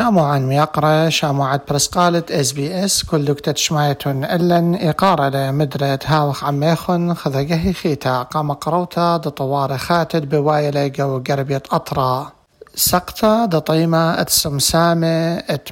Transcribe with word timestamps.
شاموعان 0.00 0.46
ميقرة 0.46 1.08
شاموعات 1.08 1.62
برسقالة 1.68 2.22
إس 2.30 2.52
بي 2.52 2.84
إس 2.84 3.02
كل 3.02 3.24
دكتة 3.24 3.54
شمايتون 3.54 4.24
إلن 4.24 4.78
إقارة 4.88 5.50
مدرة 5.50 5.98
هاوخ 6.06 6.44
عميخن 6.44 7.14
خذقه 7.14 7.72
خيتا 7.72 8.22
قام 8.22 8.52
قروتا 8.52 9.16
دطوار 9.16 9.78
خاتد 9.78 10.28
بوايلة 10.28 10.86
جو 10.86 11.22
قربية 11.28 11.62
أطرا. 11.72 12.32
سقطة 12.74 13.44
دطيمة 13.44 14.20
اتسمسامة 14.20 15.38
أت 15.38 15.68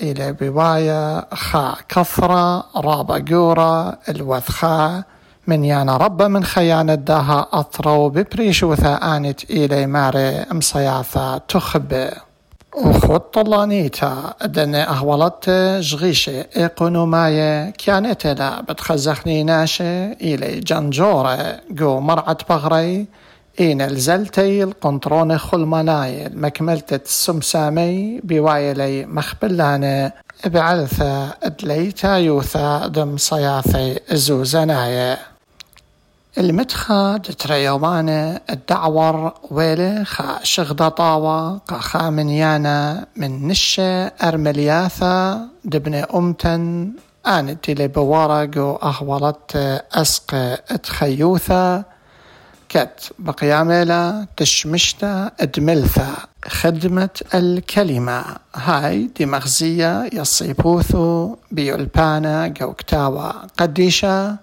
إلى 0.00 0.32
بواية 0.32 1.34
خا 1.34 1.74
كفرة 1.88 2.64
رابا 2.76 3.24
قورة 3.30 3.98
الوثخاء 4.08 5.02
من 5.46 5.64
يانا 5.64 5.96
رب 5.96 6.22
من 6.22 6.44
خيانة 6.44 6.94
داها 6.94 7.46
أطرو 7.52 8.08
ببريش 8.08 8.62
وثا 8.62 8.94
آنت 9.16 9.50
إلي 9.50 9.86
ماري 9.86 10.44
مصياثة 10.52 11.38
تخبئ. 11.38 12.31
وخط 12.74 13.34
طلانيتا 13.34 14.34
دن 14.44 14.74
أهولت 14.74 15.50
جغيشة 15.80 16.44
إقونوماية 16.56 17.70
كانت 17.70 18.26
لا 18.26 18.60
بتخزخني 18.60 19.42
ناشة 19.44 20.12
إلي 20.12 20.60
جنجورة 20.60 21.60
جو 21.70 22.00
مرعت 22.00 22.48
بغري 22.48 23.06
إين 23.60 23.82
الزلتي 23.82 24.62
القنطرون 24.62 25.38
خلمناي 25.38 26.26
المكملة 26.26 26.82
السمسامي 26.92 28.20
بوايلي 28.24 29.06
مخبلانة 29.06 30.12
بعلثة 30.46 31.34
أدليتا 31.42 32.16
يوثا 32.16 32.86
دم 32.86 33.16
صياثي 33.16 33.98
زوزنايه 34.12 35.31
المتخا 36.38 37.16
دتريومانة 37.16 38.40
الدعور 38.50 39.32
ويلي 39.50 40.04
خا 40.04 40.38
شغدة 40.42 40.88
طاوة 40.88 41.58
قا 41.58 42.10
من 42.10 42.28
يانا 42.28 43.06
من 43.16 43.48
نشة 43.48 44.06
أرملياثا 44.06 45.48
دبن 45.64 45.94
أمتن 45.94 46.92
آنت 47.26 47.70
لي 47.70 47.88
بورق 47.88 48.50
وأهولت 48.56 49.56
أسق 49.92 50.34
اتخيوثا 50.70 51.84
كت 52.68 53.12
بقياميلا 53.18 54.26
تشمشتا 54.36 55.30
ادملثا 55.40 56.14
خدمة 56.48 57.20
الكلمة. 57.34 58.24
هاي 58.54 59.10
دي 59.16 59.26
مغزية 59.26 60.10
يصيبوثو 60.12 61.36
بيولبانا 61.50 62.54
قوكتاوا 62.60 63.32
قديشة 63.58 64.36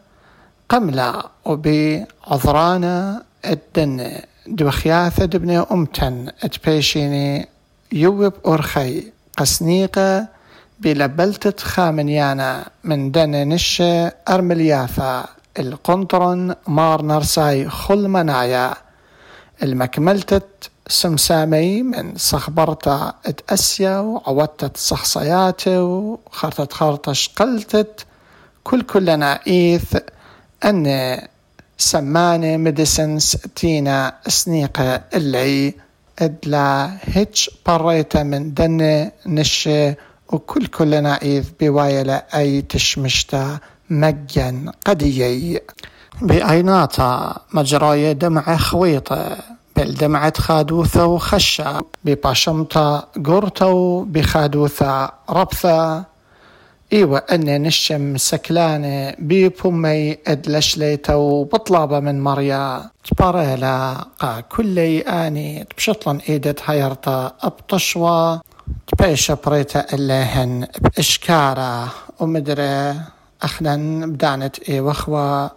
قملة 0.69 1.23
وبعذرانا 1.45 3.23
الدن 3.45 4.11
دوخياثة 4.47 5.25
دبني 5.25 5.59
أمتن 5.59 6.31
اتبيشيني 6.43 7.47
يوب 7.91 8.33
أرخي 8.47 9.03
قسنيقة 9.37 10.27
بلبلتة 10.79 11.63
خامنيانا 11.63 12.65
من 12.83 13.11
دن 13.11 13.31
نشة 13.49 14.11
أرملياثا 14.29 15.25
القنطرن 15.59 16.55
مار 16.67 17.01
نرساي 17.01 17.69
خل 17.69 18.07
منايا 18.07 18.73
المكملتة 19.63 20.41
سمسامي 20.87 21.83
من 21.83 22.17
صخبرتا 22.17 23.13
اتأسيا 23.25 23.97
وعودتت 23.99 24.77
صخصياتي 24.77 25.77
وخرطت 25.77 26.73
خرطش 26.73 27.29
قلتت 27.35 28.05
كل 28.63 28.81
كلنا 28.81 29.39
إيث 29.47 29.95
أن 30.65 31.17
سمانة 31.77 32.57
ميديسنس 32.57 33.37
تينا 33.55 34.15
سنيقة 34.27 35.01
اللي 35.13 35.73
إدلا 36.19 36.97
هيتش 37.03 37.49
بريتا 37.67 38.23
من 38.23 38.53
دن 38.53 39.11
نشة 39.25 39.95
وكل 40.31 40.65
كلنا 40.67 41.15
إذ 41.15 41.45
بوايلة 41.59 42.21
أي 42.35 42.61
تشمشتا 42.61 43.59
مجن 43.89 44.71
قديي. 44.85 45.61
بأيناتا 46.21 47.37
مجراي 47.53 48.13
دمعة 48.13 48.57
خويطة 48.57 49.37
بل 49.75 49.93
دمعة 49.95 50.33
خادوثة 50.37 51.05
وخشة 51.05 51.81
بباشمتا 52.05 53.07
قرتو 53.25 54.03
بخادوثة 54.03 55.11
ربثة 55.29 56.05
إيوة 56.93 57.23
أن 57.31 57.61
نشم 57.61 58.17
سكلانة 58.17 59.15
بيبومي 59.19 60.17
أدلشليتو 60.27 61.43
بطلابة 61.43 61.99
من 61.99 62.21
مريا 62.21 62.89
تباريلا 63.03 64.05
قا 64.19 64.39
كلي 64.39 65.01
آني 65.01 65.63
تبشطلن 65.63 66.19
إيدت 66.29 66.59
هيرتا 66.65 67.31
أبطشوا. 67.41 68.37
تبيش 68.87 69.31
بريتا 69.31 69.85
اللهن 69.93 70.67
بإشكارة 70.81 71.93
ومدري 72.19 72.95
أخنا 73.41 74.05
بدانت 74.05 74.69
إي 74.69 74.79
وخوا 74.79 75.47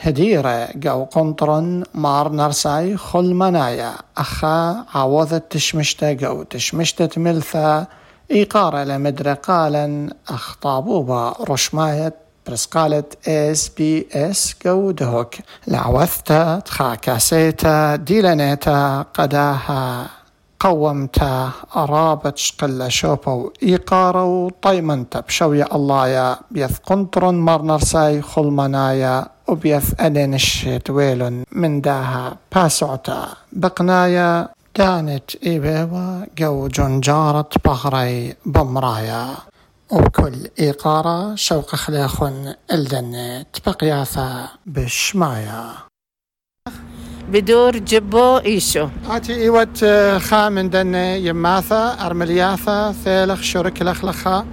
هديرة 0.00 0.68
جو 0.74 1.04
قنطرن 1.04 1.84
مار 1.94 2.32
نرساي 2.32 2.96
خل 2.96 3.34
منايا 3.34 3.92
أخا 4.16 4.84
عوضت 4.94 5.52
تشمشتا 5.52 6.12
جو 6.12 6.42
تشمشتت 6.42 7.18
ملثا. 7.18 7.86
إيقارة 8.30 8.84
لمدرة 8.84 9.34
قالا 9.34 10.14
أخطابوبا 10.28 11.34
رشماية 11.48 12.14
برس 12.46 12.66
قالت 12.66 13.28
إس 13.28 13.68
بي 13.68 14.08
إس 14.12 14.54
جو 14.64 14.90
دهوك 14.90 15.34
لعوثتا 15.68 16.58
تخاكاسيتا 16.58 17.96
ديلانيتا 17.96 19.04
قداها 19.14 20.06
قومتا 20.60 21.50
أرابت 21.76 22.38
شقلة 22.38 22.88
شوبو 22.88 23.50
إيقارو 23.62 24.50
طيمنتا 24.62 25.20
بشوية 25.20 25.66
الله 25.74 26.08
يا 26.08 26.36
بيث 26.50 26.78
قنطرن 26.78 27.34
مرنرساي 27.34 28.22
خلمنايا 28.22 29.26
وبيث 29.48 29.94
أدنش 30.00 30.68
تويلن 30.84 31.44
من 31.52 31.80
داها 31.80 32.36
باسعتا 32.54 33.28
بقنايا 33.52 34.48
كانت 34.74 35.36
إيبيوا 35.46 36.26
جو 36.38 36.68
جنجارة 36.68 37.48
بغري 37.64 38.34
بمرايا. 38.46 39.26
وكل 39.90 40.34
إيقارة 40.60 41.34
شوق 41.34 41.74
خلاخن 41.74 42.54
الدنة 42.72 43.42
تبقياثا 43.42 44.48
بشمايا. 44.66 45.64
بدور 47.28 47.78
جبو 47.78 48.36
إيشو. 48.36 48.88
آتي 49.10 49.34
إيوت 49.34 49.84
خامن 50.18 50.70
دنة 50.70 50.98
يماثا 50.98 52.06
أرملياثا 52.06 52.92
ثيلخ 52.92 53.42
شرك 53.42 53.82
لخلخا. 53.82 54.46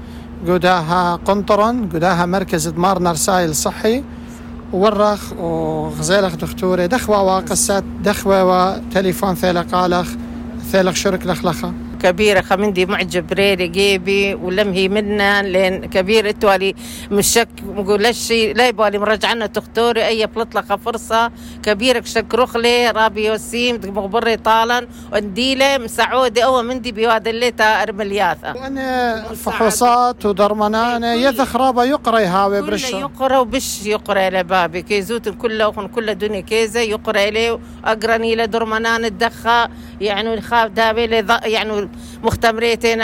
قداها 0.47 1.15
قنطرن 1.15 1.89
قداها 1.89 2.25
مركز 2.25 2.67
دمار 2.67 2.99
نرسايل 2.99 3.55
صحي. 3.55 4.03
ورخ 4.73 5.33
وغزيلخ 5.33 6.35
دكتوري 6.35 6.87
دخوة 6.87 7.23
وقصات 7.23 7.83
دخوة 8.03 8.43
وتليفون 8.43 9.35
ثيلة 9.35 9.61
قالخ 9.61 10.09
ثيلخ 10.71 10.95
شرك 10.95 11.25
لخلخة. 11.25 11.73
كبيرة 12.03 12.41
خمندي 12.41 12.85
معجب 12.85 13.33
ريري 13.33 13.67
جيبي 13.67 14.35
ولم 14.35 14.73
هي 14.73 14.87
منا 14.89 15.41
لين 15.41 15.85
كبير 15.85 16.29
إتوالي 16.29 16.75
مشك 17.11 17.47
لشي 17.77 18.53
لا 18.53 18.67
يبالي 18.67 18.97
مرجعنا 18.97 19.45
دكتوري 19.45 20.07
أي 20.07 20.27
بلطلقة 20.27 20.75
فرصة. 20.75 21.31
كبيرك 21.63 22.05
شك 22.05 22.33
رخلي 22.33 22.91
رابي 22.91 23.31
وسيم 23.31 23.81
مغبري 23.85 24.37
طالا 24.37 24.87
ونديلة 25.13 25.77
مسعودي 25.77 26.43
أو 26.43 26.61
مندي 26.61 26.91
بواد 26.91 27.27
الليتا 27.27 27.83
أرملياثة. 27.83 28.53
وأنا 28.55 29.23
فحوصات 29.33 30.25
ودرمنانة 30.25 31.13
يذخ 31.13 31.55
رابا 31.55 31.83
يقرأ 31.83 32.19
هاوي 32.19 32.61
برشا. 32.61 32.97
يقرأ 32.97 33.37
وبش 33.37 33.85
يقرأ 33.85 34.29
لبابي. 34.29 34.81
كيزوت 34.81 35.29
كله 35.29 35.67
وخن 35.67 35.87
كل 35.87 36.15
دنيا 36.15 36.41
كيزة 36.41 36.79
يقرأ 36.79 37.29
لي 37.29 37.59
أقرأني 37.85 38.35
له 38.35 38.45
درمنان 38.45 39.05
الدخا 39.05 39.69
يعني 40.01 40.41
خاف 40.41 40.71
دابي 40.71 41.25
يعني 41.43 41.88
مختمريتين 42.23 43.03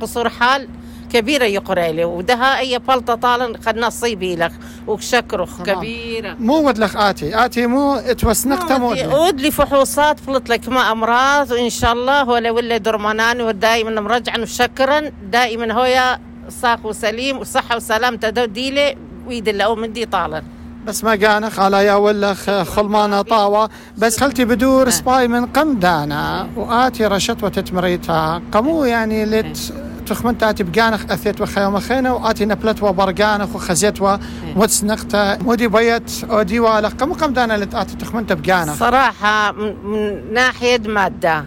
قصور 0.00 0.28
حال 0.28 0.68
كبيرة 1.12 1.44
يقرأ 1.44 1.92
لي. 1.92 2.04
ودها 2.04 2.58
أي 2.58 2.78
بلطة 2.78 3.14
طالن 3.14 3.56
قد 3.56 3.76
نصيبي 3.78 4.36
لك. 4.36 4.52
وشكرخ. 4.86 5.62
كبيرة. 5.62 6.36
مو 6.40 6.68
ودلخ 6.68 6.96
آتي. 6.96 7.44
آتي 7.44 7.66
مو 7.66 8.00
توسنقته 8.18 8.78
مو. 8.78 8.88
ود 8.90 9.40
لي 9.40 9.50
فحوصات 9.50 10.20
فلت 10.20 10.48
لك 10.48 10.68
ما 10.68 10.92
أمراض. 10.92 11.50
وإن 11.50 11.70
شاء 11.70 11.92
الله 11.92 12.28
ولا 12.28 12.50
ولا 12.50 12.76
درمانان. 12.76 13.40
ودائما 13.40 14.00
مرجعا 14.00 14.38
وشكرا. 14.38 15.00
دائما 15.30 15.72
هويا 15.72 16.20
صاق 16.48 16.86
وسليم 16.86 17.38
وصحة 17.38 17.76
وسلامته 17.76 18.30
دو 18.30 18.44
ديلي 18.44 18.96
ويد 19.26 19.48
الله 19.48 19.74
من 19.74 19.92
دي 19.92 20.06
طالن 20.06 20.42
بس 20.86 21.04
ما 21.04 21.10
قانخ 21.10 21.60
على 21.60 21.84
يا 21.84 21.94
ولخ 21.94 22.50
خلمانة 22.50 23.22
طاوة. 23.22 23.70
بس 23.98 24.20
خلتي 24.20 24.44
بدور 24.44 24.90
سباي 24.90 25.28
من 25.28 25.46
قم 25.46 25.74
دانا 25.74 26.48
وآتي 26.56 27.06
رشت 27.06 27.44
وتتمريتها. 27.44 28.42
قمو 28.52 28.84
يعني 28.84 29.24
لت 29.24 29.72
تخمن 30.06 30.38
تاتي 30.38 30.62
بقانخ 30.62 31.04
أثيت 31.10 31.40
وخيوم 31.40 31.80
خينة 31.80 32.14
وآتي 32.14 32.44
نبلت 32.44 32.82
وبرقانخ 32.82 33.54
وخزيت 33.54 33.98
ومتسنقته 34.00 35.36
مودي 35.36 35.68
بيت 35.68 36.12
ودي 36.28 36.60
والخ. 36.60 36.92
قمو 36.92 37.14
قم 37.14 37.32
دانا 37.32 37.56
لت 37.56 37.74
آتي 37.74 37.96
تخمنت 37.96 38.32
بقانخ 38.32 38.74
صراحة 38.74 39.52
من 39.52 40.32
ناحية 40.34 40.78
مادة. 40.78 41.44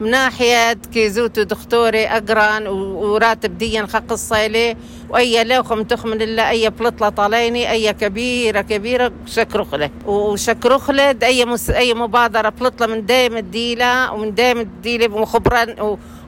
من 0.00 0.10
ناحية 0.10 0.72
كيزوتو 0.72 1.42
دكتوري 1.42 2.06
أقران 2.06 2.66
وراتب 2.66 3.58
ديا 3.58 3.86
خق 3.86 4.12
الصيلي 4.12 4.76
وأي 5.08 5.44
لوخم 5.44 5.82
تخمن 5.82 6.22
الله 6.22 6.50
أي 6.50 6.70
بلطلة 6.70 7.08
طاليني 7.08 7.70
أي 7.70 7.92
كبيرة 7.92 8.60
كبيرة 8.60 9.12
شكرخلة 9.26 9.90
وشكرخلة 10.06 11.16
أي 11.22 11.44
مس 11.44 11.70
أي 11.70 11.94
مبادرة 11.94 12.48
بلطلة 12.48 12.86
من 12.86 13.06
دايم 13.06 13.36
الديلة 13.36 14.12
ومن 14.12 14.34
دايم 14.34 14.60
الديلة 14.60 15.14
وخبرا 15.14 15.66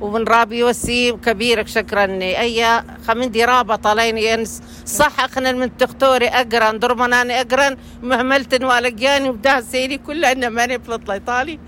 ومن 0.00 0.25
رابي 0.25 0.64
وسيم 0.64 1.17
كبيرك 1.17 1.69
شكرني. 1.69 2.40
أي 2.40 2.82
خمندي 3.08 3.44
رابة 3.44 3.76
طاليني 3.76 4.25
ينس 4.25 4.62
صح 4.87 5.20
أخنا 5.20 5.52
من 5.52 5.70
دكتوري 5.81 6.28
أقران 6.28 6.78
درماناني 6.78 7.40
أقران 7.40 7.76
مهملتن 8.02 8.64
والقياني 8.64 9.28
وبدا 9.28 9.61
سيلي 9.61 9.99
كلها 9.99 10.32
إنه 10.32 10.49
ماني 10.49 10.78
بلطلة 10.78 11.14
إيطالي 11.14 11.58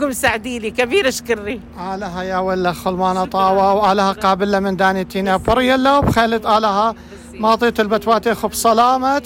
قم 0.00 0.12
ساعدي 0.12 0.58
لي 0.58 0.70
كبير 0.70 1.08
اشكري. 1.08 1.60
آلها 1.94 2.22
يا 2.22 2.38
ولا 2.38 2.72
خلمانة 2.72 3.24
طاوة 3.24 3.74
وآلها 3.74 4.12
قابلة 4.12 4.60
من 4.60 4.76
داني 4.76 5.04
تينا. 5.04 5.36
بريلا 5.36 5.98
وبخالد 5.98 6.46
آلها. 6.46 6.94
ماطيت 7.34 7.80
البتواتي 7.80 8.34
خب 8.34 8.54
سلامة 8.54 9.22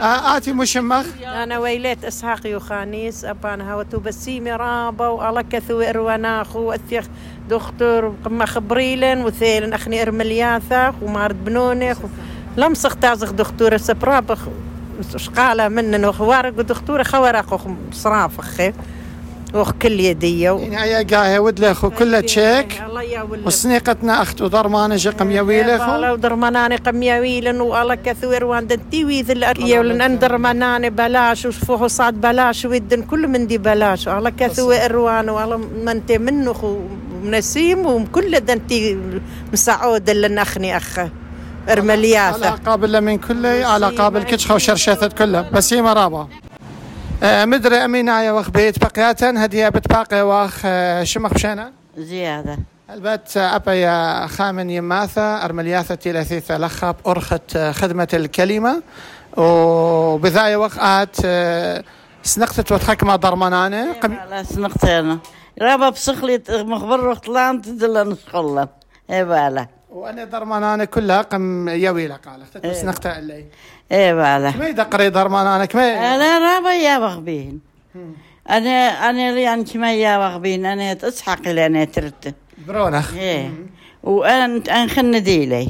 آه، 0.00 0.36
آتي 0.36 0.52
مشمخ. 0.52 1.04
أنا 1.24 1.58
ويلات 1.58 2.04
إسحاق 2.04 2.46
يوخانيس 2.46 3.24
أبانا 3.24 3.72
هوتو 3.72 3.98
بسيمي 3.98 4.52
رابا 4.52 5.08
وعلى 5.08 5.42
كثو 5.42 5.80
إرواناخو 5.80 6.58
وأثيخ 6.58 7.06
دكتور 7.50 8.14
قما 8.24 8.46
خبريلن 8.46 9.24
وثيلن 9.24 9.72
أخني 9.72 10.02
إرملياثاخ 10.02 10.94
ومارد 11.02 11.44
بنونخ 11.44 11.98
لمسخ 12.56 12.94
تازخ 12.96 13.30
دكتور 13.30 13.76
سبرابخ 13.76 14.38
شقالة 15.16 15.68
منن 15.68 16.04
وخوارق 16.04 16.58
ودكتورة 16.58 17.02
خوارق 17.02 17.60
صرافخ 17.92 18.72
وخ 19.54 19.70
كل 19.82 20.00
يدية 20.00 20.50
و... 20.50 20.58
يعني 20.58 21.14
قاهي 21.14 21.38
ودلخ 21.38 21.84
وكله 21.84 22.20
تشيك. 22.20 22.82
الله 22.86 23.02
يا 23.02 23.22
ولد. 23.22 23.46
وسنيقتنا 23.46 24.22
أختو 24.22 24.46
ضرمانة 24.46 24.96
جقم 24.96 25.30
يويلخ 25.30 25.88
لو 25.88 26.14
درماناني 26.16 26.76
قمياويلن 26.76 27.60
وعلى 27.60 27.96
كثير 27.96 28.44
وان 28.44 28.66
دنتي 28.66 29.04
ويذ 29.04 29.30
الأرية 29.30 29.78
ولن 29.78 30.00
أن 30.00 30.18
درماناني 30.18 30.90
بلاش 30.90 31.46
وشفوه 31.46 31.86
صاد 31.86 32.20
بلاش 32.20 32.64
ويدن 32.64 33.02
كل 33.02 33.28
من 33.28 33.46
دي 33.46 33.58
بلاش. 33.58 34.06
وعلى 34.06 34.30
كثير 34.30 34.96
وان 34.96 35.28
وعلى 35.28 35.56
منت 35.84 36.12
منخ 36.12 36.64
ونسيم 36.64 37.86
وكل 37.86 38.40
دنتي 38.40 38.98
مسعود 39.52 40.10
اللي 40.10 40.28
نخني 40.28 40.76
أخ. 40.76 40.98
على 40.98 41.10
إرملياثة 41.72 42.50
قابل 42.50 43.00
من 43.00 43.18
كله 43.18 43.66
على 43.66 43.86
قابل 43.90 44.22
كتخة 44.22 44.54
وشرشثة 44.54 45.08
كله 45.08 45.50
بس 45.52 45.72
هي 45.74 45.82
مرابا 45.82 46.18
آه، 46.18 46.28
مدري 47.24 47.76
أمينة 47.76 48.20
يا 48.22 48.32
وخ 48.32 48.50
بيت 48.50 48.78
بقياتا 48.84 49.44
هدية 49.44 49.68
بتباقي 49.68 50.22
واخ 50.22 50.60
آه، 50.64 51.04
شمخ 51.04 51.34
بشينا 51.34 51.72
زيادة. 51.98 52.58
البت 52.90 53.36
أبا 53.36 53.72
يا 53.74 54.26
خامن 54.26 54.70
يماثة 54.70 55.44
أرملياثة 55.44 55.94
تلثيثة 55.94 56.58
لخب 56.58 56.96
أرخت 57.06 57.56
آه، 57.56 57.72
خدمة 57.72 58.08
الكلمة. 58.14 58.82
وبذاية 59.36 60.56
وقعت 60.56 61.16
آه، 61.24 61.84
سنقتت 62.22 62.72
وتحكمة 62.72 63.16
ضرمانانة 63.16 63.92
قم... 63.92 64.14
على 64.14 64.44
سنقتين 64.44 65.18
رابا 65.62 65.88
بسخلي 65.88 66.42
مخبر 66.50 67.00
رحت 67.00 67.28
لأن 67.28 67.62
تدل 67.62 68.08
نسخلا 68.10 68.68
اي 69.10 69.24
بالا. 69.24 69.66
وأنا 69.90 70.24
ضرمانانة 70.24 70.84
كلها 70.84 71.22
قم 71.22 71.68
يويلة 71.68 72.16
قالت. 72.16 72.66
سنقتها 72.76 73.18
اللي 73.18 73.44
اي 73.92 74.14
بالا 74.14 74.50
كمي 74.50 74.72
دقري 74.72 75.08
ضرمانانة 75.08 75.64
كمي. 75.64 75.82
أنا 75.82 76.38
رابا 76.38 76.74
يا 76.74 76.98
بغبين 76.98 77.60
أنا 78.50 79.10
أنا 79.10 79.28
اللي 79.30 79.42
يعني 79.42 79.64
كما 79.64 79.94
يا 79.94 80.18
بغبين 80.18 80.66
أنا 80.66 80.94
تسحق 80.94 81.48
اللي 81.48 81.66
أنا 81.66 81.84
ترت 81.84 82.34
برونخ. 82.66 83.14
إيه. 83.14 83.50
وانت 84.02 84.68
انخن 84.68 85.22
ديلي. 85.22 85.68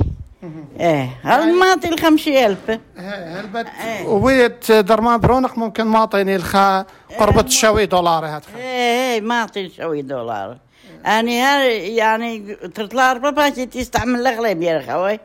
إيه. 0.81 1.11
هل 1.23 1.59
ماطي 1.59 1.89
الخمسة 1.89 2.47
ألف؟ 2.47 2.79
هلبت 2.99 3.67
إيه. 3.85 4.07
وبيت 4.07 4.73
درمان 4.73 5.21
برونخ 5.21 5.59
ممكن 5.59 5.85
ما 5.85 5.99
اعطيني 5.99 6.37
الخا 6.37 6.87
قربة 7.19 7.49
شوي 7.49 7.87
دولار 7.87 8.27
هاد. 8.27 8.43
إيه 8.57 8.63
إيه 9.15 9.21
ماطي 9.21 9.69
شوي 9.69 10.03
دولار. 10.03 10.57
أنا 11.07 11.31
هار- 11.31 11.71
يعني 11.71 12.55
تطلع 12.55 13.13
ربع 13.13 13.49
تستعمل 13.49 14.21
الأغلب 14.21 14.63
يا 14.63 14.83
خوي 14.93 15.19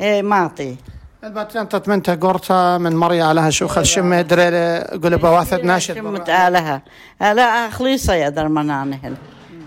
إيه 0.00 0.22
ماطي 0.22 0.76
انت 1.24 1.76
تمنت 1.76 2.10
قرطة 2.10 2.78
من 2.78 2.96
مريا 2.96 3.24
على 3.24 3.52
شوخ 3.52 3.78
الشمة 3.78 4.20
دريلة 4.20 4.78
قول 5.02 5.16
بواثد 5.16 5.64
ناشد. 5.64 5.94
شمت 5.94 6.28
آلها 6.28 6.82
آلا 7.22 7.70
خليصة 7.70 8.14
يا 8.14 8.28
درمانان 8.28 8.98
هل. 9.02 9.14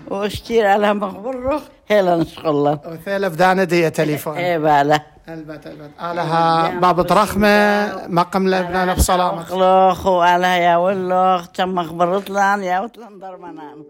وأشتير 0.08 0.66
على 0.66 0.94
مخبرخ 0.94 1.62
هلا 1.90 2.16
نشغل 2.16 2.78
وثالث 2.86 3.34
دانة 3.34 3.64
دي 3.64 3.90
تليفون. 3.90 4.36
إيه 4.36 4.58
بالا. 4.58 5.00
البت 5.28 5.66
البت 5.66 5.90
آلها 6.00 6.70
باب 6.80 7.00
رخمة 7.00 7.92
مقم 8.08 8.48
لبنان 8.48 8.94
بسلامة. 8.94 9.40
مخلوخ 9.40 10.06
وآلها 10.06 10.56
يا 10.56 10.76
ولوخ 10.76 11.48
تم 11.48 11.74
مخبرت 11.74 12.30
لأن 12.30 12.62
يا 12.62 12.80
وتلان 12.80 13.18
درمانان 13.18 13.84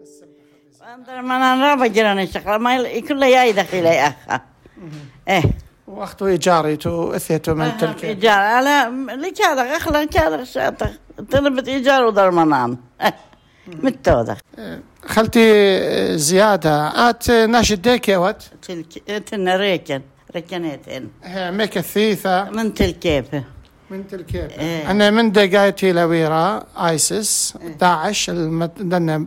درمانان 1.07 1.61
رابا 1.61 1.87
جراني 1.87 2.27
شغلة 2.27 2.57
ما 2.57 2.99
كله 2.99 3.25
ياي 3.25 3.51
دخيلي 3.53 4.07
أخا. 4.07 4.39
إيه. 5.27 5.43
وأختو 5.87 6.27
إيجاري 6.27 6.75
تو 6.75 7.11
أثيتو 7.11 7.53
من 7.53 7.77
تلك. 7.77 8.05
إيجار 8.05 8.59
اللي 9.13 9.31
كان 9.31 9.57
أخلا 9.57 10.05
كان 10.05 10.45
شاطر 10.45 10.89
طلبت 11.31 11.67
إيجار 11.67 12.03
ودرمانان 12.03 12.77
إيه 13.01 13.15
متودخ 13.67 14.37
خلتي 15.05 16.17
زيادة. 16.17 17.09
آت 17.09 17.31
ناشد 17.31 17.81
ديك 17.81 18.09
يا 18.09 18.17
وات؟ 18.17 18.43
تلك 18.61 19.23
تنا 19.25 19.55
ريكن. 19.55 20.01
ركنتين 20.35 21.09
ميك 21.35 21.77
الثيثة. 21.77 22.49
من 22.49 22.73
تلكيفه 22.73 23.43
من 23.89 24.07
تلكيب. 24.07 24.49
إيه. 24.59 24.91
أنا 24.91 25.09
من 25.09 25.31
دقايتي 25.31 25.91
لويرا 25.91 26.63
آيسس 26.77 27.57
داعش 27.79 28.29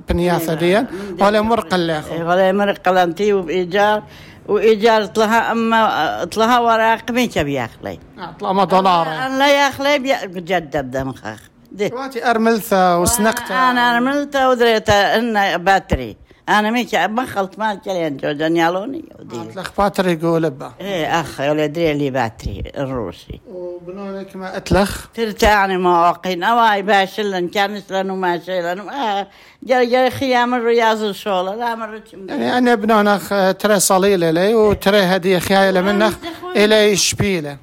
بنياثة 0.09 0.55
دي 0.55 0.85
ولا 1.21 1.41
مرق 1.41 1.75
الليخو 1.75 2.15
ولا 2.15 2.53
مرق 2.53 2.89
لانتي 2.89 3.33
وبإيجار. 3.33 4.03
وإيجار 4.49 5.05
طلها 5.07 5.53
أما 5.53 6.25
طلها 6.25 6.59
وراق 6.59 7.11
مين 7.11 7.29
كبي 7.29 7.55
ياخلي 7.55 7.99
طلع 8.41 8.65
دولار 8.65 9.07
لا 9.29 9.49
يأخلي 9.49 9.99
بجدد 10.27 10.91
دمخخ 10.91 11.41
دي. 11.73 11.91
واتي 11.95 12.31
أرملثة 12.31 12.99
وسنقتة. 12.99 13.71
أنا 13.71 13.81
عملتها 13.81 14.49
ودريت 14.49 14.91
إنه 14.91 15.57
باتري. 15.57 16.17
أنا 16.49 16.71
ميك 16.71 16.97
بخلت 16.97 17.59
ما 17.59 17.75
كلين 17.75 18.17
جوجن 18.17 18.57
يالوني 18.57 19.05
ودي 19.19 19.37
الأخ 19.43 19.71
باتر 19.79 20.09
يقول 20.09 20.51
با 20.51 20.73
إيه 20.81 21.21
أخ 21.21 21.41
ولا 21.41 21.65
أدري 21.65 21.93
اللي 21.93 22.11
باتري 22.11 22.63
الروسي. 22.79 23.41
وبنونك 23.51 24.37
ما 24.37 24.57
أتلخ؟ 24.57 25.07
ترتعني 25.15 25.79
مواقين 25.79 26.43
أواي 26.43 26.83
باشلن 26.83 27.49
كان 27.49 27.83
لانو 27.91 28.17
ما 28.17 28.39
شيلن 28.39 28.89
آه 28.89 29.27
جري 29.63 29.87
جري 29.87 30.11
خيام 30.11 30.55
الرياض 30.55 31.03
الشولة. 31.03 31.55
لا 31.55 31.75
مرت 31.75 32.13
يعني 32.29 32.59
أنا 32.59 32.75
بنونخ 32.75 33.29
ترى 33.59 33.81
صليلة 33.81 34.31
لي 34.31 34.55
وترى 34.55 34.99
هدية 35.01 35.39
خيالة 35.39 35.81
منخ 35.81 36.15
إلي 36.57 36.97
شبيلة. 36.97 37.57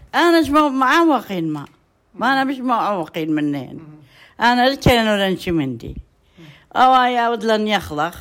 مو- 0.50 0.70
معوقين 0.70 1.54
ما. 1.54 1.66
ما 2.16 2.34
أنا 2.34 2.44
مش 2.44 2.58
معوقين 2.58 3.32
منين. 3.36 3.80
أنا 4.42 4.68
الكلن 4.68 5.08
ولنشي 5.08 5.52
مندي. 5.52 5.96
أواي 6.76 7.28
أود 7.28 7.44
لن 7.44 7.68
يخلق 7.68 8.14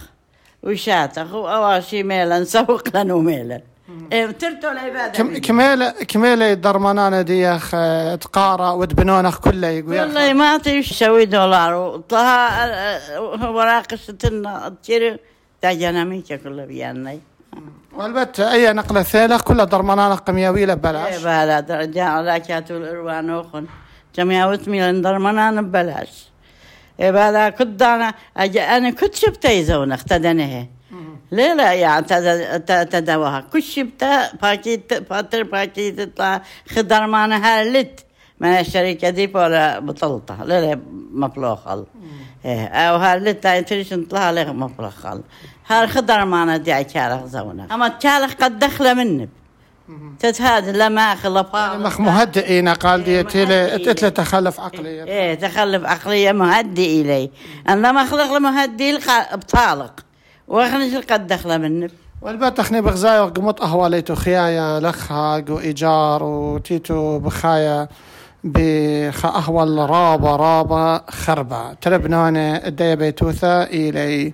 وشاتخ 0.62 1.35
وأواشي 1.35 2.02
ميلا 2.02 2.45
سوق 2.45 2.97
لن 2.97 3.11
وميلا. 3.11 3.61
إيه 4.12 4.26
ترتو 4.31 4.69
العبادة 4.71 5.12
كم- 5.12 5.38
كميلة 5.38 5.90
كميلة 5.90 6.54
درمانانة 6.54 7.23
ديخ 7.23 7.71
تقارا 8.21 8.71
ودبنونخ 8.71 9.38
كله 9.38 9.69
يقول 9.69 9.99
والله 10.00 10.33
ما 10.33 10.59
تشوي 10.59 11.25
دولار 11.25 11.75
وطها 11.75 13.49
وراق 13.49 13.95
ستنا 13.95 14.75
تشيري 14.83 15.19
تاجنا 15.62 16.04
ميكا 16.04 16.37
كله 16.37 16.64
بياني. 16.64 17.21
والبته 17.97 18.52
أي 18.52 18.73
نقلة 18.73 19.02
ثيلخ 19.02 19.42
كلها 19.42 19.64
درمانه 19.64 20.14
قمياويه 20.14 20.66
إيه 20.66 20.75
ببلاش. 20.75 21.23
بلا 21.23 21.61
درجة 21.61 22.21
لا 22.21 22.38
كاتو 22.38 22.76
الإروان 22.76 23.31
أخن. 23.31 23.66
جميع 24.16 24.47
وتمي 24.50 24.81
لندرمنا 24.81 25.62
ببلاش. 25.62 26.32
بلا 27.11 27.50
كنت 27.50 27.82
أنا 27.82 28.14
أنا 28.56 28.90
كنت 28.90 29.14
شبت 29.14 29.44
يزون 29.44 29.92
اختدنه. 29.92 30.68
ليه 31.32 31.54
لا 31.54 31.73
يعني 31.73 32.06
تدوها. 32.85 33.40
كل 33.52 33.62
شبت 33.62 34.04
باكيت 34.42 34.94
فاتر 34.94 35.42
باكيت 35.42 36.00
تطلع. 36.00 36.42
خضر 36.68 37.06
معنا 37.06 37.37
هالت 37.37 38.00
من 38.40 38.49
الشركة 38.49 39.11
دي 39.11 39.30
ولا 39.35 39.78
بطلتها 39.78 40.44
لا 40.44 40.61
لا 40.61 40.80
مفلوخل 41.12 41.87
إيه 42.44 42.66
أو 42.66 42.97
هالت 42.97 43.44
لا 43.47 43.61
تريش 43.61 43.92
نطلع 43.92 44.30
له 44.30 44.52
مفلوخل 44.52 45.23
هالخضر 45.68 46.25
معنا 46.25 46.56
دي 46.56 46.73
عكالخ 46.73 47.25
زونا. 47.25 47.68
أما 47.75 47.87
الكالخ 47.87 48.35
قد 48.35 48.59
دخل 48.59 48.94
منه 48.94 49.28
تتهاد 50.19 50.69
لما 50.69 51.15
خلفها 51.15 51.79
مخ 51.79 52.01
مهدئين 52.01 52.69
قال 52.69 53.05
دي 53.05 53.23
تيلي 53.23 53.75
أتلي 53.75 54.11
تخلف 54.11 54.61
عقلي. 54.61 55.03
إيه 55.05 55.35
تخلف 55.35 55.85
عقلية 55.85 56.33
مهدي 56.33 57.01
إلي. 57.01 57.31
أنا 57.69 57.93
ما 57.93 58.05
خلق 58.05 58.33
مهدي 58.39 58.91
الق- 58.91 59.35
بطالق. 59.35 60.01
وخنش 60.49 60.95
قد 60.95 61.27
دخل 61.27 61.59
منه. 61.59 61.91
والبت 62.23 62.61
أخني 62.61 62.81
بغزايا 62.81 63.23
قمت 63.23 63.61
اهواليتو 63.61 64.15
خيايا 64.15 64.81
لخها 64.81 65.39
جو 65.39 65.59
إيجار 65.59 66.23
وتيتو 66.23 67.19
بخايا 67.19 67.89
بخا 68.45 69.29
اهول 69.29 69.79
رابا 69.91 70.37
رابا 70.37 71.05
خربة. 71.11 71.73
تربنانة 71.73 72.57
الديا 72.57 72.95
بيتوثا 72.95 73.62
إلي. 73.62 74.33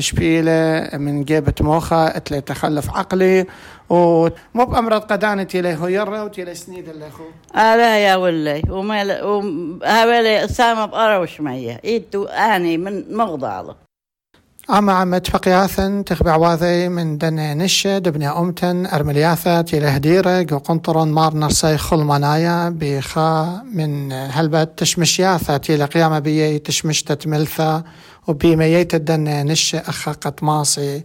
شبيلة 0.00 0.88
من 0.94 1.24
جيبة 1.24 1.54
موخة 1.60 2.06
أتلي 2.06 2.40
تخلف 2.40 2.90
عقلي 2.90 3.46
ومو 3.90 4.30
بأمرض 4.54 5.00
قدانتي 5.00 5.60
لي 5.60 5.74
هو 5.74 5.86
يرى 5.86 6.20
وتي 6.20 6.54
سنيد 6.54 6.88
اللي 6.88 7.10
خو 7.10 7.24
هذا 7.54 7.98
يا 7.98 8.16
ولي 8.16 8.62
وما 8.70 9.02
هاولي 9.84 10.48
سامة 10.48 10.84
بأروش 10.86 11.40
مية 11.40 11.80
إيتو 11.84 12.24
أني 12.24 12.78
من 12.78 13.16
مغضاله 13.16 13.87
أما 14.70 14.92
عم 14.92 15.18
تفقياثن 15.18 16.04
تخبع 16.04 16.36
واذي 16.36 16.88
من 16.88 17.18
دن 17.18 17.58
نشة 17.58 17.98
دبني 17.98 18.28
أمتن 18.28 18.86
أرملياثة 18.86 19.60
تيله 19.60 19.90
هديرة 19.90 20.42
جو 20.42 20.58
قنطرون 20.58 21.12
مار 21.12 21.34
نرسي 21.34 21.76
خل 21.76 21.98
منايا 21.98 22.68
بخا 22.68 23.62
من 23.74 24.12
هلبت 24.12 24.70
تشمشياثة 24.76 25.56
تيله 25.56 25.84
قيامة 25.84 26.18
بيي 26.18 26.58
تشمشتة 26.58 27.30
ملثة 27.30 27.84
وبيميت 28.26 28.94
الدن 28.94 29.46
نشة 29.46 29.78
أخا 29.78 30.12
قطماصي. 30.12 31.04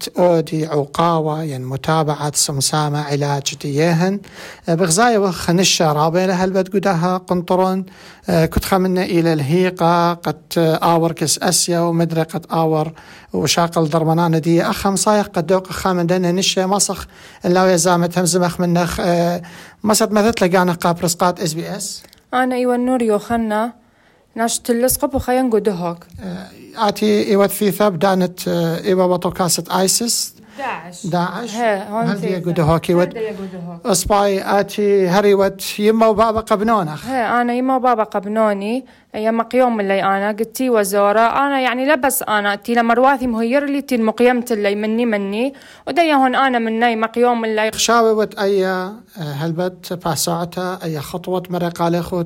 تؤدي 0.00 0.66
عقاوة 0.66 1.42
ين 1.42 1.64
متابعة 1.64 2.32
سمسامة 2.34 3.02
علاج 3.02 3.54
ديهن 3.62 4.20
بغزاية 4.68 5.18
وخ 5.18 5.50
نشة 5.50 5.92
رابي 5.92 6.26
لهلبت 6.26 6.72
قداها 6.74 7.16
قنطرون 7.18 7.84
كنت 8.28 8.64
خمنا 8.64 9.02
إلى 9.02 9.32
الهيقة 9.32 10.14
قد 10.14 10.42
آور 10.82 11.12
كس 11.12 11.38
أسيا 11.38 11.80
ومدري 11.80 12.22
قد 12.22 12.46
آور 12.52 12.92
وشاقل 13.32 13.88
درمانان 13.88 14.40
دي 14.40 14.62
أخم 14.62 14.96
صايق 14.96 15.28
قد 15.28 15.46
دوق 15.46 15.66
خامن 15.66 16.06
دنا 16.06 16.32
نشة 16.32 16.66
مصخ 16.66 17.06
إلا 17.44 17.74
يزامة 17.74 18.10
همزمخ 18.16 18.60
منخ 18.60 19.00
مصد 19.84 20.12
مثل 20.12 20.32
لقانا 20.42 20.72
قابرسقات 20.72 21.40
اس 21.40 21.52
بي 21.52 21.76
اس 21.76 22.02
أنا 22.34 22.54
إيوة 22.54 22.74
النور 22.74 23.02
يوخنا 23.02 23.72
ناشت 24.38 24.70
اللسقب 24.70 25.14
وخيان 25.14 25.50
قدهوك 25.50 25.98
آتي 26.76 27.28
إيوة 27.28 27.46
ثيثة 27.46 27.88
بدانت 27.88 28.48
إيوة 28.84 29.06
بطل 29.06 29.32
كاسة 29.32 29.64
آيسس 29.80 30.34
داعش. 30.58 31.06
داعش. 31.06 31.54
هل 31.54 32.20
دي 32.20 32.28
ثيثة. 32.28 32.50
قد 32.50 32.60
هوكي 32.60 32.94
ود 32.94 33.08
هذا 33.08 33.20
يقدهوك 33.20 33.86
أصباي 33.86 34.60
آتي 34.60 35.08
هريوت 35.08 35.78
يما 35.78 36.06
وبابا 36.06 36.40
قبنونخ. 36.40 37.06
هي 37.06 37.40
أنا 37.40 37.54
يما 37.54 37.78
بابا 37.78 38.02
قبنوني. 38.02 38.84
أيام 39.14 39.42
قيوم 39.42 39.80
اللي 39.80 40.02
أنا 40.02 40.32
قلتي 40.32 40.70
وزورة 40.70 41.20
أنا 41.20 41.60
يعني 41.60 41.86
لبس 41.86 42.22
أنا 42.22 42.54
تي 42.54 42.74
لما 42.74 42.94
رواثي 42.94 43.26
مهير 43.26 43.64
لي 43.64 43.82
تي 43.82 43.94
المقيمة 43.94 44.46
اللي 44.50 44.74
مني 44.74 45.06
مني. 45.06 45.54
ودي 45.88 46.14
هون 46.14 46.34
أنا 46.34 46.58
مني 46.58 46.96
مقيوم 46.96 47.44
اللي 47.44 47.70
خشاوي 47.70 48.10
وت 48.10 48.38
اي 48.38 48.66
هلبت 49.16 49.92
باسعتا 49.92 50.78
اي 50.84 51.00
خطوة 51.00 51.42
مرقالي 51.50 52.02
خو 52.02 52.22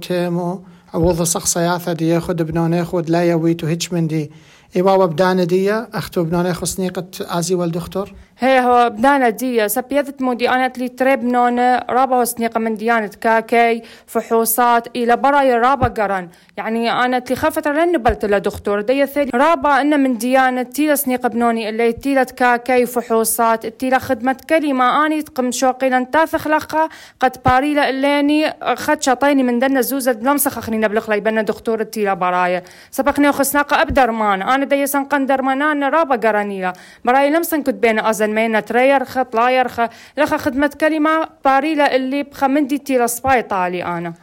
عوض 0.94 1.22
شخصياثة 1.22 1.92
دي 1.92 2.08
ياخد 2.08 2.42
بنوني 2.42 2.84
خود 2.84 3.10
لا 3.10 3.22
يويتو 3.24 3.66
هيتش 3.66 3.92
من 3.92 4.06
دي. 4.06 4.30
إيوا 4.76 4.92
وبدانة 4.92 5.44
دي 5.44 5.72
أختو 5.72 6.24
بنوني 6.24 6.54
خو 6.54 6.64
سنيقة 6.66 7.06
آزي 7.20 7.54
والدكتور 7.54 8.12
هي 8.38 8.60
هو 8.60 8.90
بدانا 8.90 9.28
دي 9.28 9.68
سبيذت 9.68 10.22
مودي 10.22 10.50
أنا 10.50 10.68
تلي 10.68 10.88
تريب 10.88 11.24
نونة 11.24 11.78
رابا 11.90 12.16
وسنيقة 12.16 12.58
من 12.58 12.74
ديانة 12.74 13.10
كاكي 13.20 13.82
فحوصات 14.06 14.96
إلى 14.96 15.16
براي 15.16 15.54
رابا 15.54 15.88
قرن 15.88 16.28
يعني 16.56 16.92
أنا 16.92 17.18
تلي 17.18 17.36
خافت 17.36 17.68
لأن 17.68 17.98
بلت 17.98 18.24
دكتور. 18.24 18.80
دي 18.80 19.06
ثاني 19.06 19.30
رابا 19.34 19.80
إن 19.80 20.00
من 20.02 20.18
ديانة 20.18 20.62
تيلا 20.62 20.94
سنيقة 20.94 21.28
بنوني 21.28 21.68
اللي 21.68 21.92
تيلا 21.92 22.24
كاكي 22.24 22.86
فحوصات 22.86 23.66
تيلا 23.66 23.98
خدمة 23.98 24.36
كلمة 24.50 25.06
أني 25.06 25.22
تقم 25.22 25.50
شوقي 25.50 25.90
لن 25.90 26.10
تاثخ 26.10 26.48
لقا 26.48 26.88
قد 27.20 27.36
باريلا 27.44 27.90
الليني 27.90 28.54
خد 28.74 29.02
شطيني 29.02 29.42
من 29.42 29.58
دنا 29.58 29.80
زوزة 29.80 30.12
لمسخ 30.12 30.58
أخني 30.58 30.78
نبلغ 30.78 31.10
لي 31.10 31.20
بنا 31.20 31.42
دكتور 31.42 31.82
تيلا 31.82 32.14
برايا 32.14 32.62
سبقني 32.90 33.28
وخسناقة 33.28 33.82
أبدر 33.82 34.10
مانا 34.10 34.54
أنا 34.54 34.64
دي 34.64 34.86
سنقن 34.86 35.26
درمانان 35.26 35.84
رابا 35.84 36.16
قرانيلا. 36.16 36.72
براي 37.04 37.30
لمسن 37.30 37.62
كنت 37.62 37.74
بين 37.74 37.98
أزن 37.98 38.31
مينا 38.34 38.60
تريرخ 38.60 39.18
لا 39.34 39.50
يرخ 39.50 39.80
لخ 40.18 40.34
خدمة 40.34 40.70
كلمة 40.80 41.28
باريلا 41.44 41.96
اللي 41.96 42.22
بخمندي 42.22 42.78
تيلا 42.78 43.06
سباي 43.06 43.42
طالي 43.42 43.84
أنا. 43.84 44.14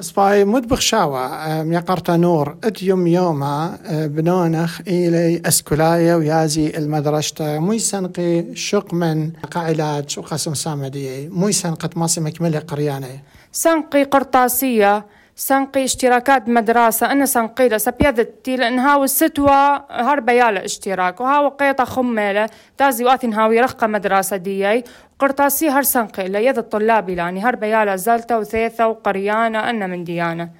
سباي 0.00 0.44
مد 0.44 0.68
بخشاوة 0.68 1.62
ميقرتا 1.62 2.16
نور. 2.16 2.56
أد 2.64 2.82
يوم 2.82 3.06
يوما 3.06 3.78
بنونخ 3.90 4.80
إلي 4.88 5.42
أسكولايا 5.46 6.16
ويازي 6.16 6.72
المدرشة. 6.78 7.58
مو 7.58 7.72
يسنقي 7.72 8.54
شق 8.54 8.94
من 8.94 9.30
قاعلاج 9.50 10.18
وقسم 10.18 10.54
سامدي 10.54 11.28
مو 11.28 11.48
يسنقت 11.48 11.96
ماسي 11.96 12.20
مكملة 12.20 12.58
قريانة. 12.58 13.20
سنقي 13.52 14.02
قرطاسية. 14.04 15.06
سنقي 15.38 15.84
اشتراكات 15.84 16.48
مدرسة 16.48 17.12
أنا 17.12 17.26
سنقي 17.26 17.78
سبيذتي 17.78 18.56
لأن 18.56 18.78
هاو 18.78 19.04
الستوى 19.04 19.80
هربا 19.90 20.32
يالا 20.32 20.64
اشتراك. 20.64 21.20
وهاو 21.20 21.48
قيطة 21.48 21.84
خمالة 21.84 22.48
تازي 22.78 23.04
وقت 23.04 23.24
هاوي 23.24 23.60
رخة 23.60 23.86
مدرسة 23.86 24.36
ديي 24.36 24.84
قرطاسي 25.18 25.68
هر 25.68 25.82
سنقي 25.82 26.28
ليد 26.28 26.58
الطلاب 26.58 27.10
لاني 27.10 27.44
هربا 27.44 27.66
يالا 27.66 27.96
زلتة 27.96 28.38
وثيثة 28.38 28.88
وقريانة. 28.88 29.70
أنا 29.70 29.86
من 29.86 30.04
ديانة. 30.04 30.50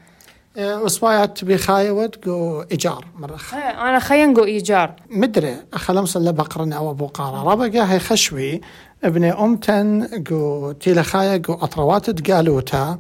وسبايات 0.59 1.45
بخايوت 1.45 2.25
جو 2.25 2.65
إيجار 2.73 3.05
مرة. 3.19 3.39
هي 3.53 3.71
أنا 3.71 3.99
خينقو 3.99 4.45
إيجار. 4.45 4.93
مدري. 5.11 5.57
خلمس 5.73 6.17
اللي 6.17 6.33
بقرن 6.33 6.73
أو 6.73 6.91
أبو 6.91 7.07
قارة. 7.07 7.53
ربقا 7.53 7.93
هي 7.93 7.99
خشوي. 7.99 8.61
ابن 9.05 9.25
أمتن 9.25 10.09
جو 10.13 10.73
تيلخايا 10.73 11.37
جو 11.37 11.55
أطروات 11.55 12.11
تقالوتا. 12.11 12.99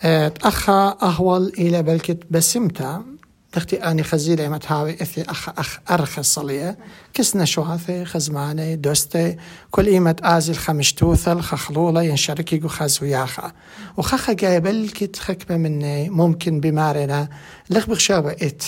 تأخا 0.00 0.96
أهول 1.02 1.52
إلى 1.58 1.82
بلكت 1.82 2.18
بسمتا. 2.30 3.04
تختي 3.52 3.76
أني 3.76 4.02
خزيلة 4.02 4.48
متهاوي 4.48 4.92
إثي 5.02 5.22
أخ 5.22 5.48
أخ 5.48 5.78
أرخ 5.90 6.18
الصلية 6.18 6.78
كسنا 7.14 7.44
شواثي 7.44 8.04
خزماني 8.04 8.76
دوستي 8.76 9.36
كل 9.70 9.86
إيمة 9.86 10.16
آزي 10.22 10.52
الخمشتوثل 10.52 11.40
خخلولة 11.40 12.02
ينشركي 12.02 12.56
جو 12.56 12.68
خزوياخا 12.68 13.52
وخخا 13.96 14.32
جاي 14.32 14.60
بلكت 14.60 15.16
خكمة 15.16 15.56
مني 15.56 16.10
ممكن 16.10 16.60
بمارنا. 16.60 17.28
لخ 17.70 17.86
بخشابة 17.86 18.32
إت 18.32 18.62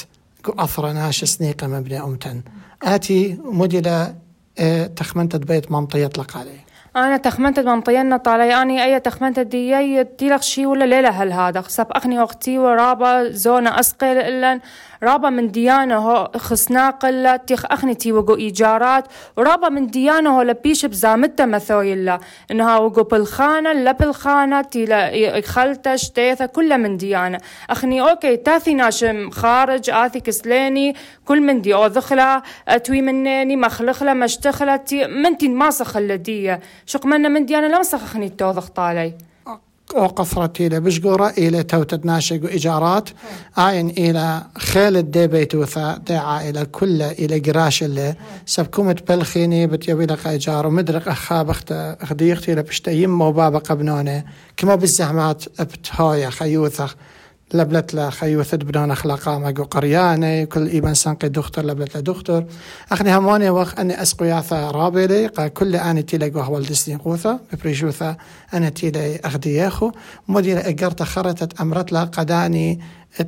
جو 0.46 0.52
أثرناش 0.52 1.24
سنيقة 1.24 1.66
مبني 1.66 2.00
أمتن. 2.00 2.42
آتي 2.82 3.38
مدلة 3.44 4.14
آه، 4.58 4.86
تخمنت 4.86 5.36
بيت 5.36 5.72
منطية 5.72 6.04
يطلق 6.04 6.36
عليه 6.36 6.69
أنا 6.96 7.16
تخمنت 7.16 7.60
منطينا 7.60 8.16
طالي 8.16 8.62
أني 8.62 8.84
أي 8.84 9.00
تخمنت 9.00 9.40
دي 9.40 10.04
تيلخ 10.04 10.42
شي 10.42 10.66
ولا 10.66 10.84
ليلة 10.84 11.08
هل 11.08 11.32
هذا 11.32 11.62
سب 11.68 11.86
أخني 11.90 12.22
أختي 12.22 12.58
ورابا 12.58 13.30
زونا 13.30 13.80
أسقل 13.80 14.06
إلا 14.06 14.60
رابا 15.02 15.30
من 15.30 15.50
ديانة 15.50 15.96
هو 15.96 16.30
خسناق 16.36 17.04
إلا 17.04 17.36
تيخ 17.36 17.64
أخني 17.70 17.94
تي 17.94 18.12
وقو 18.12 18.34
إيجارات. 18.36 19.04
ورابا 19.36 19.68
من 19.68 19.86
ديانة 19.86 20.38
هو 20.38 20.42
لبيش 20.42 20.86
بزامتة 20.86 21.46
مثويلا 21.46 22.18
إنها 22.50 22.78
وقو 22.78 23.02
بالخانة 23.02 23.72
لا 23.72 23.92
بالخانة 23.92 24.62
تيلا 24.62 25.40
خلطة 25.40 25.96
شتيثة 25.96 26.46
كلها 26.46 26.76
من 26.76 26.96
ديانة. 26.96 27.38
أخني 27.70 28.00
أوكي 28.00 28.36
تاثي 28.36 28.74
ناشم 28.74 29.30
خارج 29.30 29.90
آثي 29.90 30.20
كسليني 30.20 30.94
كل 31.24 31.40
من 31.40 31.62
دي 31.62 31.74
أو 31.74 31.86
ذخلة 31.86 32.42
أتوي 32.68 33.02
منيني 33.02 33.56
مخلخلة 33.56 34.14
مشتخلة 34.14 34.76
تي 34.76 35.06
منتي 35.06 35.48
ما 35.48 35.70
سخل 35.70 36.18
دي 36.18 36.56
شق 36.86 37.06
منا 37.06 37.28
من 37.28 37.46
ديانة 37.46 37.68
لا 37.68 37.80
مسخ 37.80 38.02
أخني 38.02 38.28
توضخ 38.28 38.68
طالي 38.68 39.14
أو 39.96 40.06
قفرتي 40.06 40.66
إلى 40.66 40.80
بشقورة 40.80 41.28
إلى 41.38 41.62
توتت 41.62 42.04
ناشق 42.06 42.44
وإيجارات 42.44 43.08
آين 43.58 43.90
إلى 43.90 44.42
خيل 44.58 44.96
الدي 44.96 45.26
بيتوثا 45.26 45.98
دي 46.06 46.14
عائلة 46.14 46.64
كلها 46.64 47.10
إلى 47.12 47.38
قراش 47.38 47.82
اللي. 47.82 48.14
سبكومت 48.46 49.12
بلخيني 49.12 49.66
بتيبي 49.66 50.06
لك 50.06 50.26
إيجار 50.26 50.66
ومدرق 50.66 51.08
أخاب 51.08 51.54
أخديختي 51.70 52.54
لبشتا 52.54 52.90
يمه 52.92 53.28
وبابا 53.28 53.58
قبنونة 53.58 54.24
كما 54.56 54.74
بالزحمات 54.74 55.60
بتهايا 55.60 56.30
خيوثة 56.30 56.88
لبلت 57.54 57.94
لا 57.94 58.10
خيوث 58.10 58.54
بنان 58.54 58.90
أخلاقا 58.90 59.38
مقو 59.38 59.62
قرياني 59.62 60.46
كل 60.46 60.66
إيبان 60.66 60.94
سانقي 60.94 61.28
دكتور 61.28 61.64
لبلت 61.64 61.94
لا 61.94 62.00
دكتور. 62.00 62.44
أخني 62.92 63.16
هموني 63.16 63.50
وخ 63.50 63.78
أني 63.78 64.02
أسقو 64.02 64.24
ياثا 64.24 64.70
رابلي 64.70 65.26
قا 65.26 65.48
كل 65.48 65.76
أني 65.76 66.02
تيلي 66.02 66.30
قوه 66.30 66.50
والدسني 66.50 66.96
قوثا 66.96 67.40
ببريشوثا 67.52 68.16
أنا 68.54 68.72
أخدي 69.24 69.54
ياخو. 69.54 69.92
مدير 70.28 70.58
أقرت 70.60 71.02
خرطت 71.02 71.60
أمرت 71.60 71.92
لا 71.92 72.04
قداني 72.04 72.80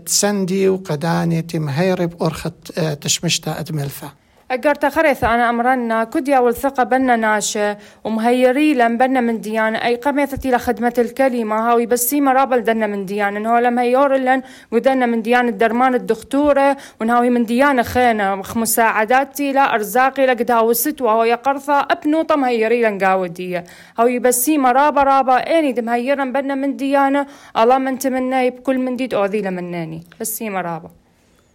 تسندي 0.06 0.68
وقداني 0.68 1.42
تمهيرب 1.42 2.22
أرخت 2.22 2.78
آه، 2.78 2.94
تشمشتا 2.94 3.60
أدملفا 3.60 4.21
أقرت 4.52 4.86
خريث 4.86 5.24
أنا 5.24 5.50
أمرنا 5.50 6.04
كديا 6.04 6.38
والثقة 6.38 6.82
بنا 6.82 7.16
ناشة 7.16 7.78
ومهيري 8.04 8.74
لم 8.74 8.96
بنا 8.96 9.20
من 9.20 9.40
ديانة 9.40 9.84
أي 9.84 9.96
قميثتي 9.96 10.50
لخدمة 10.50 10.92
الكلمة. 10.98 11.70
هاوي 11.70 11.86
بس 11.86 12.14
ما 12.14 12.32
رابل 12.32 12.64
دنا 12.64 12.86
من 12.86 13.06
ديانة 13.06 13.38
إنه 13.38 13.60
لما 13.60 13.82
هيور 13.82 14.16
لن 14.16 14.42
ودنا 14.72 15.06
من 15.06 15.22
ديانة 15.22 15.50
درمان 15.50 15.94
الدكتورة 15.94 16.76
ونهاوي 17.00 17.30
من 17.30 17.44
ديانة 17.44 17.82
خينة 17.82 18.42
مساعداتي 18.56 19.52
لا 19.52 19.74
أرزاقي 19.74 20.26
لقد 20.26 20.50
هاوست. 20.50 21.00
وهو 21.00 21.24
يقرثة 21.24 21.80
أبنوطة 21.90 22.36
مهيري 22.36 22.82
لن 22.82 22.98
قاودية 22.98 23.64
هاوي 23.98 24.18
بس 24.18 24.48
ما 24.48 24.72
رابا. 24.72 25.02
رابا 25.02 25.36
إني 25.36 25.72
دم 25.72 25.88
هيرا 25.88 26.24
بنا 26.24 26.54
من 26.54 26.76
ديانة 26.76 27.26
الله 27.56 27.78
من 27.78 27.98
تمنى 27.98 28.50
بكل 28.50 28.78
من 28.78 28.96
ديد. 28.96 29.14
أوذي 29.14 29.42
لمناني. 29.42 30.04
بس 30.20 30.42
ما 30.42 30.60
رابا 30.60 31.01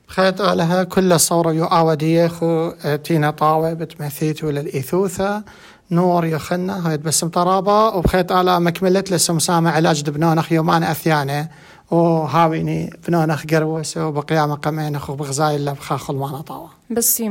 خيط 0.08 0.42
لها 0.42 0.84
كل 0.84 1.20
صورة 1.20 1.52
يعاودي 1.52 2.30
خو 2.30 2.72
تينا 3.04 3.32
طاوة 3.32 3.74
بتمثيت 3.74 4.44
ولا 4.44 4.62
الإيثوثة 4.62 5.44
نور 5.92 6.26
يخنا 6.26 6.90
هاي 6.90 6.98
بسم 6.98 7.28
طرابة 7.30 7.88
وبخيط 7.88 8.32
على 8.32 8.60
مكملت 8.60 9.12
لسم 9.12 9.40
سامع 9.40 9.72
علاج 9.72 10.02
دبنونخ 10.02 10.52
يومان 10.52 10.84
أثيانة. 10.84 11.48
وهاويني 11.92 13.00
بنونخ 13.08 13.46
قروسة 13.46 14.08
وبقيامة 14.08 14.56
قمين 14.56 14.96
أخو 14.96 15.16
بغزاي 15.16 15.56
اللي 15.56 15.72
بخاخل 15.74 16.16
معنا 16.16 16.42
طاوة 16.42 16.70
بس 16.92 17.22